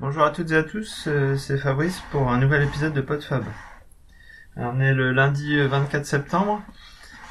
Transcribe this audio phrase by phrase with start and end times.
[0.00, 3.42] Bonjour à toutes et à tous, euh, c'est Fabrice pour un nouvel épisode de PodFab.
[4.54, 6.62] On est le lundi 24 septembre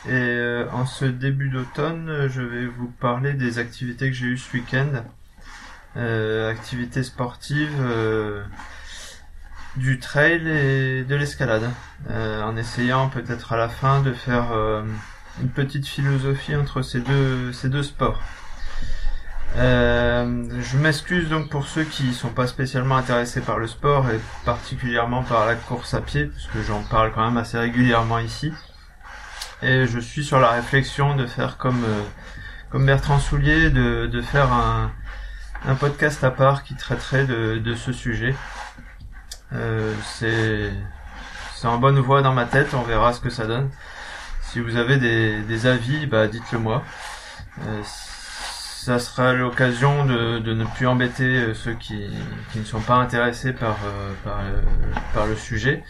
[0.06, 4.38] et euh, en ce début d'automne, je vais vous parler des activités que j'ai eues
[4.38, 5.06] ce week-end.
[5.96, 7.82] Euh, activités sportives,
[9.78, 11.70] du trail et de l'escalade.
[12.10, 14.52] en essayant peut-être à la fin de faire
[15.42, 18.22] une petite philosophie entre ces deux sports.
[19.56, 24.20] Euh, je m'excuse donc pour ceux qui sont pas spécialement intéressés par le sport et
[24.46, 28.54] particulièrement par la course à pied, puisque j'en parle quand même assez régulièrement ici.
[29.64, 32.04] Et je suis sur la réflexion de faire comme euh,
[32.70, 34.92] comme Bertrand Soulier, de, de faire un,
[35.66, 38.36] un podcast à part qui traiterait de, de ce sujet.
[39.54, 40.72] Euh, c'est
[41.64, 43.72] en bonne voie dans ma tête, on verra ce que ça donne.
[44.42, 46.84] Si vous avez des, des avis, bah dites-le moi.
[47.66, 47.82] Euh,
[48.88, 52.08] ça sera l'occasion de, ne plus embêter euh, ceux qui,
[52.56, 55.84] ne sont pas intéressés par, euh, euh, le sujet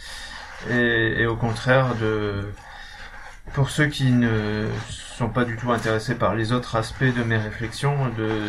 [0.67, 2.51] et, au contraire de
[3.53, 7.37] pour ceux qui ne sont pas du tout intéressés par les autres aspects de mes
[7.37, 8.41] réflexions de,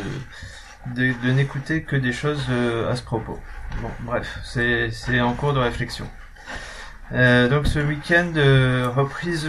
[0.96, 2.46] de, n'écouter que des choses
[2.90, 3.38] à ce propos.
[3.82, 6.06] Bon, bref, c'est, en cours de réflexion.
[7.12, 8.32] Donc ce week-end,
[8.96, 9.46] reprise,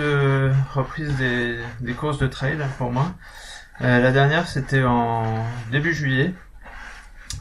[0.74, 3.14] reprise des, des courses de trail pour moi.
[3.82, 6.34] Euh, la dernière, c'était en début juillet.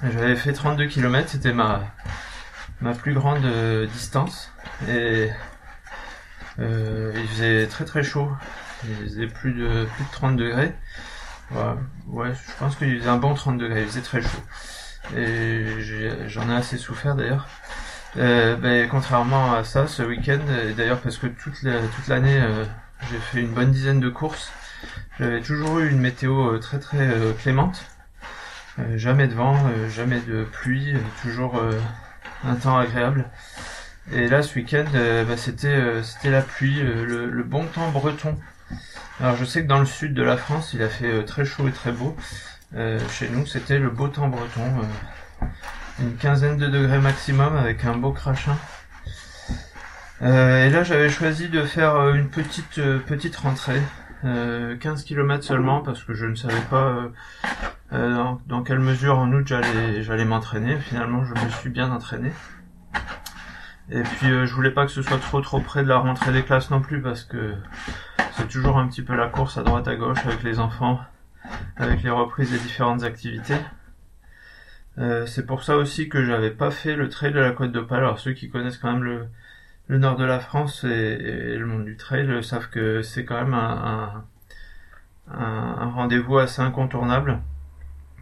[0.02, 1.82] J'avais fait 32 km, c'était ma,
[2.80, 4.52] ma plus grande euh, distance.
[4.88, 5.30] Et
[6.60, 8.30] euh, il faisait très très chaud.
[8.84, 10.72] Il faisait plus de, plus de 30 degrés.
[12.06, 14.42] Ouais, je pense qu'il faisait un bon 30 degrés, il faisait très chaud.
[15.16, 15.64] Et
[16.26, 17.48] j'en ai, assez souffert d'ailleurs.
[18.16, 20.38] Euh, ben, contrairement à ça, ce week-end,
[20.76, 21.62] d'ailleurs parce que toute
[22.06, 22.40] l'année,
[23.10, 24.52] j'ai fait une bonne dizaine de courses.
[25.18, 27.84] J'avais toujours eu une météo euh, très très euh, clémente.
[28.78, 29.56] Euh, jamais de vent,
[29.88, 31.60] jamais de pluie, toujours
[32.44, 33.24] un temps agréable.
[34.12, 38.38] Et là, ce week-end, bah, c'était c'était la pluie, le, bon temps breton.
[39.18, 41.66] Alors, je sais que dans le sud de la France, il a fait très chaud
[41.66, 42.16] et très beau.
[43.10, 44.62] chez nous, c'était le beau temps breton,
[45.98, 48.56] une quinzaine de degrés maximum avec un beau crachin.
[50.22, 53.82] et là, j'avais choisi de faire une petite petite rentrée.
[54.22, 57.08] 15 euh, km seulement parce que je ne savais pas euh,
[57.92, 60.76] euh, dans, quelle mesure en août j'allais j'allais m'entraîner.
[60.78, 62.32] Finalement, je me suis bien entraîné.
[63.90, 66.42] Et puis je voulais pas que ce soit trop trop près de la rentrée des
[66.42, 67.54] classes non plus parce que
[68.32, 71.00] c'est toujours un petit peu la course à droite à gauche avec les enfants,
[71.76, 73.56] avec les reprises des différentes activités.
[75.26, 78.00] c'est pour ça aussi que j'avais pas fait le trail de la Côte d'Opale.
[78.00, 79.28] Alors ceux qui connaissent quand même le,
[79.88, 83.54] le nord de la France et, le monde du trail savent que c'est quand même
[83.54, 84.24] un,
[85.90, 87.40] rendez-vous assez incontournable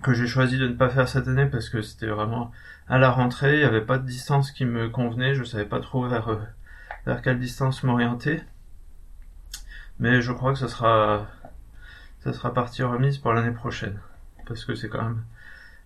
[0.03, 2.53] que j'ai choisi de ne pas faire cette année parce que c'était vraiment
[2.89, 5.81] à la rentrée, il n'y avait pas de distance qui me convenait, je savais pas
[5.81, 6.39] trop vers,
[7.05, 8.43] vers quelle distance m'orienter.
[9.99, 11.27] Mais je crois que ça sera
[12.21, 13.99] ça sera partie remise pour l'année prochaine
[14.47, 15.23] parce que c'est quand même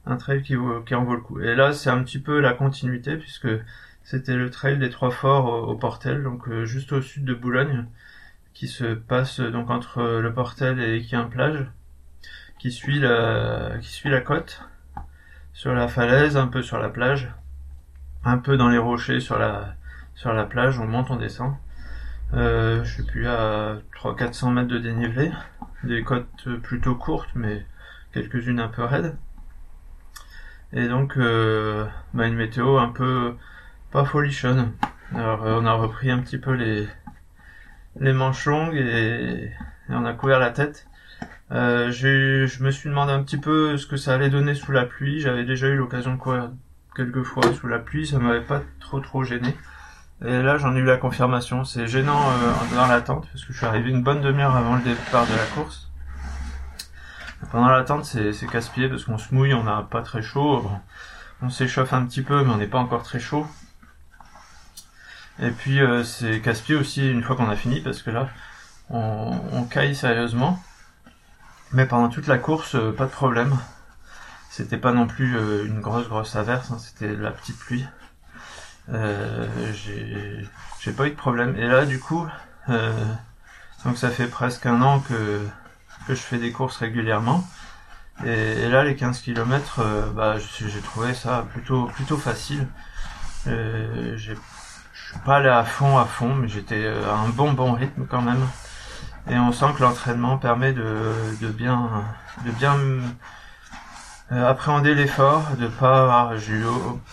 [0.06, 0.54] un trail qui,
[0.86, 1.40] qui en vaut le coup.
[1.40, 3.48] Et là, c'est un petit peu la continuité puisque
[4.02, 7.86] c'était le trail des Trois Forts au, Portel, donc euh, juste au sud de Boulogne,
[8.54, 11.66] qui se passe donc entre le Portel et qui plage,
[12.58, 14.62] qui suit la qui suit la côte,
[15.52, 17.32] sur la falaise, un peu sur la plage,
[18.24, 19.74] un peu dans les rochers sur la
[20.14, 21.54] sur la plage, on monte, on descend.
[22.34, 25.32] Euh, je suis plus à 300-400 mètres de dénivelé,
[25.84, 27.66] des côtes plutôt courtes mais
[28.12, 29.16] quelques-unes un peu raides.
[30.72, 33.36] Et donc euh, bah une météo un peu
[33.90, 34.72] pas folichonne.
[35.14, 36.88] Alors euh, on a repris un petit peu les
[37.98, 39.50] les manches et,
[39.88, 40.86] on a couvert la tête.
[41.50, 44.84] Euh, je me suis demandé un petit peu ce que ça allait donner sous la
[44.84, 45.20] pluie.
[45.20, 46.50] J'avais déjà eu l'occasion de courir
[46.94, 49.56] quelques fois sous la pluie, ça m'avait pas trop trop gêné.
[50.24, 51.64] Et là j'en ai eu la confirmation.
[51.64, 54.82] C'est gênant euh, dans l'attente parce que je suis arrivé une bonne demi-heure avant le
[54.82, 55.90] départ de la course.
[57.50, 60.70] Pendant l'attente c'est casse-pied parce qu'on se mouille, on n'a pas très chaud.
[61.42, 63.46] On s'échauffe un petit peu mais on n'est pas encore très chaud.
[65.40, 68.28] Et puis euh, c'est casse-pied aussi une fois qu'on a fini parce que là
[68.90, 70.62] on, caille sérieusement.
[71.72, 73.56] Mais pendant toute la course, euh, pas de problème.
[74.50, 77.86] C'était pas non plus euh, une grosse grosse averse, hein, c'était la petite pluie.
[78.92, 81.56] j'ai pas eu de problème.
[81.56, 82.26] Et là du coup,
[83.84, 85.40] donc ça fait presque un an que,
[86.08, 87.46] je fais des courses régulièrement.
[88.26, 89.82] Et, là les 15 km,
[90.14, 92.66] bah j'ai trouvé ça plutôt plutôt facile.
[95.10, 98.06] Je suis pas allé à fond à fond, mais j'étais à un bon bon rythme
[98.08, 98.46] quand même.
[99.28, 102.04] Et on sent que l'entraînement permet de, de bien
[102.46, 102.76] de bien
[104.30, 106.64] euh, appréhender l'effort, de pas j'ai eu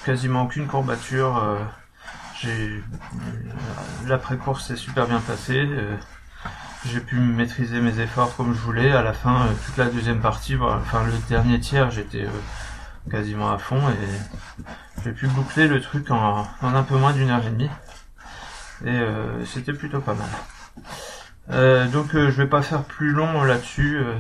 [0.06, 1.38] quasiment aucune courbature.
[1.44, 1.58] Euh,
[2.40, 2.84] j'ai
[4.06, 5.68] l'après-course s'est super bien passé.
[6.86, 8.92] j'ai pu maîtriser mes efforts comme je voulais.
[8.92, 12.28] À la fin, toute la deuxième partie, enfin le dernier tiers, j'étais
[13.10, 14.64] quasiment à fond et
[15.04, 17.72] j'ai pu boucler le truc en, en un peu moins d'une heure et demie.
[18.86, 19.00] Et
[19.46, 20.30] c'était plutôt pas mal.
[21.50, 24.16] Euh, donc euh, je vais pas faire plus long là-dessus euh,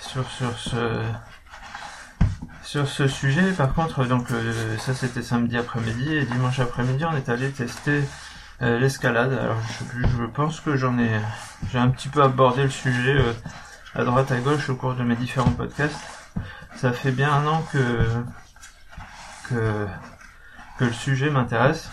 [0.00, 1.02] sur sur ce
[2.62, 3.52] sur ce sujet.
[3.52, 4.28] Par contre, donc
[4.78, 8.02] ça c'était samedi après-midi et dimanche après-midi on est allé tester
[8.60, 9.32] l'escalade.
[9.32, 11.10] Alors je, je pense que j'en ai
[11.70, 13.22] j'ai un petit peu abordé le sujet
[13.94, 16.00] à droite à gauche au cours de mes différents podcasts.
[16.76, 18.06] Ça fait bien un an que
[19.48, 19.86] que
[20.78, 21.90] que le sujet m'intéresse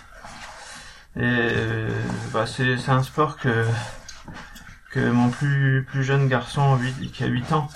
[1.16, 3.66] bah, c'est c'est un sport que
[4.92, 6.80] que mon plus, plus jeune garçon
[7.14, 7.68] qui a 8 ans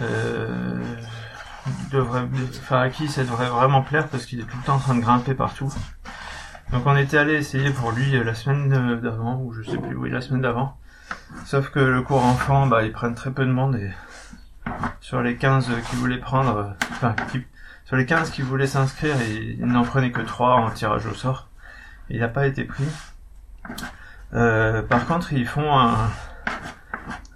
[0.00, 0.80] euh,
[1.90, 2.24] devrait,
[2.60, 4.94] enfin à qui ça devrait vraiment plaire parce qu'il est tout le temps en train
[4.94, 5.72] de grimper partout.
[6.70, 9.94] Donc on était allé essayer pour lui euh, la semaine d'avant, ou je sais plus,
[9.96, 10.78] oui la semaine d'avant.
[11.44, 13.90] Sauf que le cours enfant, bah ils prennent très peu de monde et
[15.00, 17.14] sur les 15 qui voulaient prendre, enfin
[17.84, 21.48] sur les 15 qui voulaient s'inscrire, ils n'en prenaient que 3 en tirage au sort.
[22.12, 22.84] Il n'a pas été pris.
[24.34, 25.72] Euh, par contre, ils font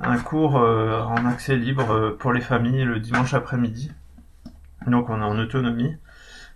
[0.01, 3.91] un, cours euh, en accès libre euh, pour les familles le dimanche après-midi.
[4.87, 5.97] Donc on est en autonomie.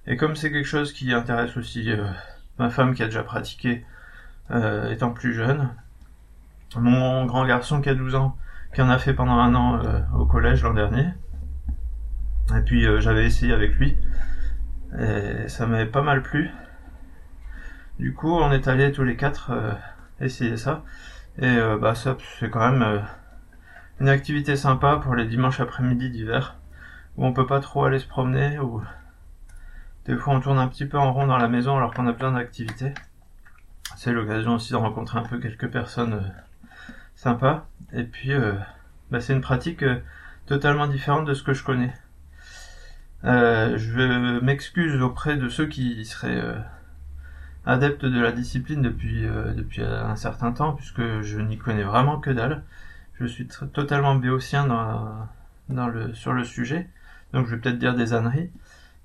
[0.06, 1.88] Et comme c'est quelque chose qui intéresse aussi
[2.58, 3.84] ma femme qui a déjà pratiqué
[4.90, 5.70] étant plus jeune,
[6.76, 8.36] mon grand garçon qui a 12 ans,
[8.74, 9.80] qui en a fait pendant un an
[10.16, 11.06] au collège l'an dernier,
[12.56, 13.96] et puis j'avais essayé avec lui,
[14.98, 16.50] et ça m'avait pas mal plu.
[18.00, 19.52] Du coup on est allés tous les quatre
[20.22, 20.82] essayer ça.
[21.36, 22.98] Et euh, bah ça c'est quand même euh,
[24.00, 26.56] une activité sympa pour les dimanches après-midi d'hiver
[27.18, 28.82] où on peut pas trop aller se promener ou
[30.06, 32.14] des fois on tourne un petit peu en rond dans la maison alors qu'on a
[32.14, 32.94] plein d'activités.
[33.98, 38.32] C'est l'occasion aussi de rencontrer un peu quelques personnes euh, sympas et puis
[39.10, 39.84] bah, c'est une pratique
[40.46, 41.92] totalement différente de ce que je connais.
[43.24, 46.40] je m'excuse auprès de ceux qui seraient
[47.70, 52.18] adepte de la discipline depuis, euh, depuis un certain temps, puisque je n'y connais vraiment
[52.18, 52.62] que dalle.
[53.14, 54.66] Je suis totalement béotien
[56.14, 56.88] sur le sujet,
[57.32, 58.50] donc je vais peut-être dire des âneries,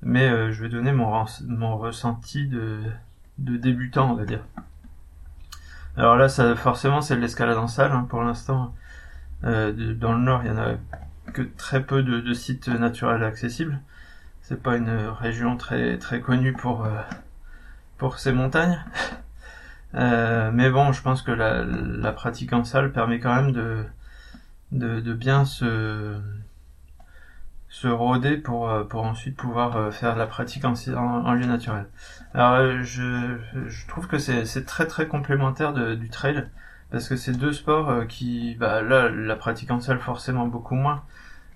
[0.01, 2.81] mais euh, je vais donner mon, mon ressenti de,
[3.37, 4.41] débutant, on va dire.
[5.97, 8.73] Alors là, forcément, c'est de l'escalade en salle, hein, pour l'instant.
[9.43, 10.73] Euh, dans le nord, il y en a
[11.33, 13.79] que très peu de, de sites naturels accessibles.
[14.41, 16.87] C'est pas une région très très connue pour
[17.97, 18.83] pour ces montagnes.
[19.95, 23.85] Euh, mais bon, je pense que la, pratique en salle permet quand même de,
[24.71, 26.19] de, bien se,
[27.69, 31.85] se rôder pour, pour ensuite pouvoir euh, faire la pratique en, lieu naturel.
[32.33, 33.37] Alors euh, je,
[33.67, 36.45] je trouve que c'est très très complémentaire du trail
[36.91, 41.03] parce que c'est deux sports qui, bah là, la pratique en salle forcément beaucoup moins,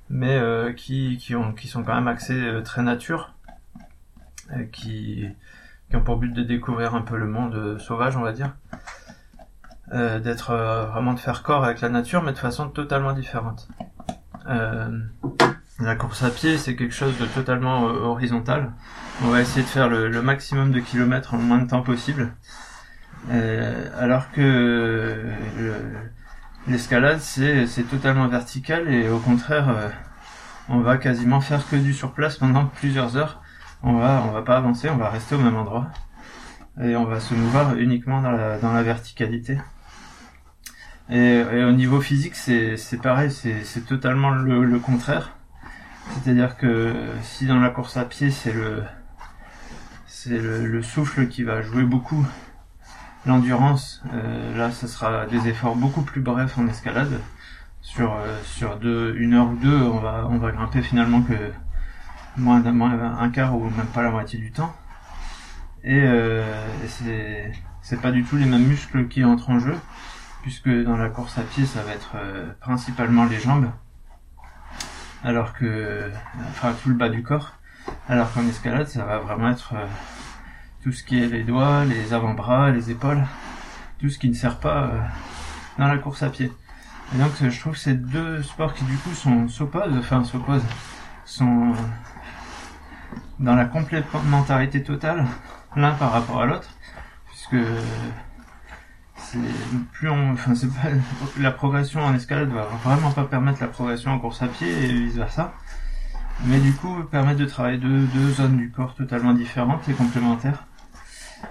[0.09, 0.41] mais
[0.75, 3.33] qui, qui, ont, qui sont quand même axés très nature,
[4.71, 5.27] qui
[5.89, 8.55] qui ont pour but de découvrir un peu le monde euh, sauvage, on va dire.
[9.91, 13.67] Euh, d'être euh, vraiment de faire corps avec la nature, mais de façon totalement différente.
[14.45, 18.71] la course à pied, c'est quelque chose de totalement horizontal.
[19.23, 22.33] On va essayer de faire le, maximum de kilomètres en le moins de temps possible.
[23.97, 25.23] alors que
[26.67, 29.67] l'escalade, c'est totalement vertical et au contraire,
[30.67, 33.41] on va quasiment faire que du sur place pendant plusieurs heures
[33.83, 35.87] on va on va pas avancer, on va rester au même endroit
[36.81, 38.31] et on va se mouvoir uniquement dans
[38.73, 39.57] la verticalité.
[41.09, 45.31] Et, au niveau physique, c'est c'est pareil, c'est c'est totalement le, contraire.
[46.11, 46.93] C'est-à-dire que
[47.23, 48.83] si dans la course à pied, c'est le
[50.27, 52.25] le, le, souffle qui va jouer beaucoup
[53.25, 54.03] l'endurance.
[54.13, 57.19] Euh, là, ce sera des efforts beaucoup plus brefs en escalade.
[57.81, 61.33] Sur euh, sur deux, une heure ou deux, on va on va grimper finalement que
[62.37, 64.73] moins d'un quart ou même pas la moitié du temps.
[65.83, 66.43] Et euh,
[66.87, 69.75] c'est c'est pas du tout les mêmes muscles qui entrent en jeu,
[70.41, 73.71] puisque dans la course à pied ça va être euh, principalement les jambes,
[75.23, 76.11] alors que
[76.49, 77.53] enfin tout le bas du corps,
[78.07, 79.85] alors qu'en escalade ça va vraiment être euh,
[80.83, 83.23] tout ce qui est les doigts, les avant-bras, les épaules,
[83.99, 84.99] tout ce qui ne sert pas euh,
[85.77, 86.51] dans la course à pied.
[87.15, 90.65] Et donc je trouve que ces deux sports qui du coup sont s'opposent, enfin s'opposent,
[91.25, 91.73] sont
[93.39, 95.25] dans la complémentarité totale
[95.75, 96.69] l'un par rapport à l'autre,
[97.27, 97.57] puisque
[99.15, 99.39] c'est
[99.91, 100.89] plus on, enfin c'est pas
[101.39, 104.87] la progression en escalade va vraiment pas permettre la progression en course à pied et
[104.87, 105.53] vice versa.
[106.45, 110.65] mais du coup permettent de travailler deux, zones du corps totalement différentes et complémentaires.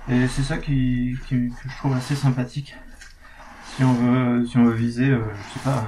[0.08, 2.74] Et c'est ça qui, qui, que je trouve assez sympathique.
[3.76, 5.84] Si on veut, si on veut viser, euh, je sais pas,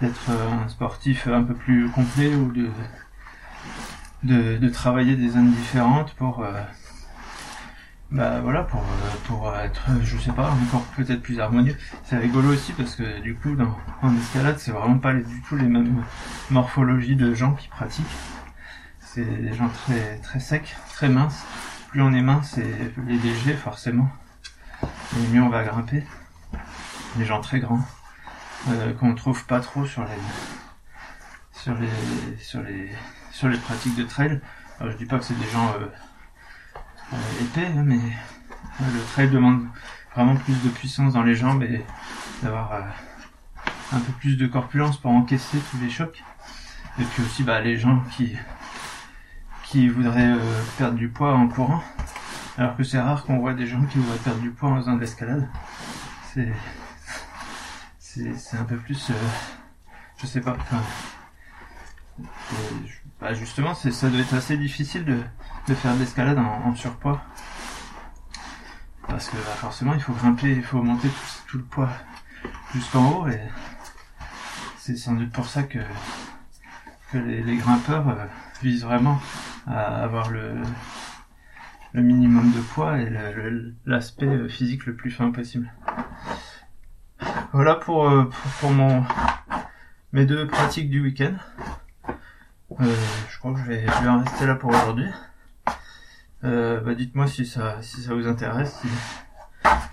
[0.00, 2.68] d'être un sportif un peu plus complet ou de,
[4.24, 6.52] de, travailler des zones différentes pour, euh,
[8.10, 11.76] bah voilà, pour, euh, pour être, je sais pas, encore peut-être plus harmonieux.
[12.04, 15.56] C'est rigolo aussi parce que du coup, dans, en escalade, c'est vraiment pas du tout
[15.56, 16.04] les mêmes
[16.50, 18.04] morphologies de gens qui pratiquent.
[19.00, 21.44] C'est des gens très, très secs, très minces.
[21.88, 24.08] Plus on est mince et les légers, forcément,
[24.82, 26.04] et mieux on va grimper.
[27.16, 27.84] Des gens très grands,
[28.68, 30.08] euh, qu'on trouve pas trop sur les,
[31.62, 32.90] sur les, sur les,
[33.30, 34.40] sur les pratiques de trail.
[34.80, 35.86] Alors, je dis pas que c'est des gens euh,
[37.12, 39.66] euh, épais, hein, mais euh, le trail demande
[40.12, 41.84] vraiment plus de puissance dans les jambes et
[42.42, 42.72] d'avoir
[43.92, 46.24] un peu plus de corpulence pour encaisser tous les chocs.
[46.98, 48.36] Et puis aussi bah, les gens qui,
[49.62, 50.34] qui voudraient
[50.78, 51.82] perdre du poids en courant.
[52.58, 54.94] Alors que c'est rare qu'on voit des gens qui voudraient perdre du poids en faisant
[54.94, 55.48] de l'escalade.
[56.24, 56.52] C'est,
[58.58, 59.12] un peu plus,
[60.18, 60.56] je sais pas.
[60.58, 60.82] enfin,
[63.22, 67.22] bah, justement, ça doit être assez difficile de, faire de l'escalade en, surpoids.
[69.06, 71.08] Parce que bah, forcément, il faut grimper, il faut monter
[71.46, 71.90] tout, le poids
[72.74, 73.40] jusqu'en haut et
[74.78, 75.78] c'est sans doute pour ça que,
[77.12, 78.24] que les, grimpeurs euh,
[78.60, 79.20] visent vraiment
[79.68, 80.56] à avoir le,
[81.94, 83.12] minimum de poids et
[83.86, 85.70] l'aspect euh, physique le plus fin possible.
[87.52, 89.04] Voilà pour, euh, pour, pour mon,
[90.12, 91.34] mes deux pratiques du week-end.
[92.80, 92.94] Euh,
[93.30, 95.08] je crois que je vais, en rester là pour aujourd'hui.
[96.44, 98.82] Euh, bah dites-moi si ça, si ça vous intéresse,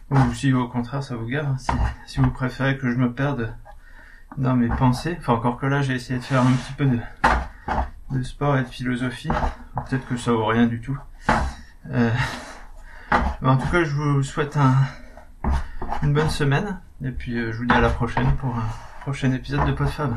[0.09, 1.55] ou si au contraire ça vous gave,
[2.07, 3.53] si, vous préférez que je me perde
[4.37, 5.15] dans mes pensées.
[5.19, 6.85] Enfin encore que là j'ai essayé de faire un petit peu
[8.11, 9.29] de, sport et de philosophie.
[9.87, 10.97] Peut-être que ça vaut rien du tout.
[11.91, 12.11] Euh,
[13.41, 14.75] mais en tout cas je vous souhaite un,
[16.01, 18.69] une bonne semaine et puis je vous dis à la prochaine pour un
[19.01, 20.15] prochain épisode de PodFab.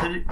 [0.00, 0.26] Salut